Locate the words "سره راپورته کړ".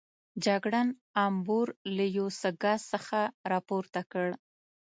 2.91-4.27